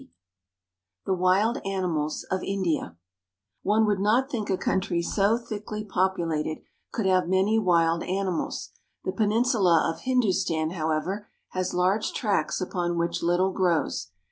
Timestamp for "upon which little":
12.59-13.51